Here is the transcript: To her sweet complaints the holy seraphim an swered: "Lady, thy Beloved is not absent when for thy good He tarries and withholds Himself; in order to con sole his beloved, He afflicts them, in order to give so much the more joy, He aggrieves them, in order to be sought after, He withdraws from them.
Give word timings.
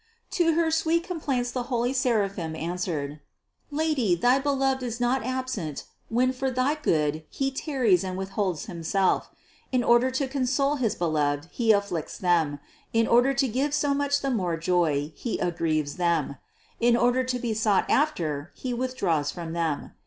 To 0.31 0.53
her 0.55 0.71
sweet 0.71 1.03
complaints 1.03 1.51
the 1.51 1.61
holy 1.69 1.93
seraphim 1.93 2.55
an 2.55 2.77
swered: 2.77 3.19
"Lady, 3.69 4.15
thy 4.15 4.39
Beloved 4.39 4.81
is 4.81 4.99
not 4.99 5.23
absent 5.23 5.83
when 6.09 6.33
for 6.33 6.49
thy 6.49 6.73
good 6.73 7.23
He 7.29 7.51
tarries 7.51 8.03
and 8.03 8.17
withholds 8.17 8.65
Himself; 8.65 9.29
in 9.71 9.83
order 9.83 10.09
to 10.09 10.27
con 10.27 10.47
sole 10.47 10.77
his 10.77 10.95
beloved, 10.95 11.49
He 11.51 11.71
afflicts 11.71 12.17
them, 12.17 12.59
in 12.93 13.05
order 13.05 13.35
to 13.35 13.47
give 13.47 13.75
so 13.75 13.93
much 13.93 14.21
the 14.21 14.31
more 14.31 14.57
joy, 14.57 15.13
He 15.15 15.37
aggrieves 15.37 15.97
them, 15.97 16.37
in 16.79 16.97
order 16.97 17.23
to 17.23 17.37
be 17.37 17.53
sought 17.53 17.87
after, 17.87 18.49
He 18.55 18.73
withdraws 18.73 19.29
from 19.29 19.53
them. 19.53 19.91